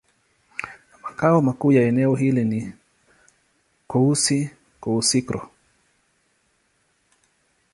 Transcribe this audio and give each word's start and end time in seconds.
Makao 1.03 1.41
makuu 1.41 1.71
ya 1.71 1.83
eneo 1.87 2.15
hilo 2.15 2.43
ni 2.43 2.73
Kouassi-Kouassikro. 3.89 5.49